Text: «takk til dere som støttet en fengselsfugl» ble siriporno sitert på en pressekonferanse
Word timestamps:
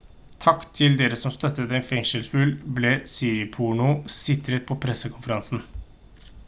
«takk 0.43 0.63
til 0.77 0.95
dere 1.01 1.19
som 1.23 1.33
støttet 1.35 1.75
en 1.79 1.85
fengselsfugl» 1.89 2.55
ble 2.79 2.95
siriporno 3.15 3.93
sitert 4.19 4.69
på 4.71 4.79
en 4.79 4.85
pressekonferanse 4.87 5.61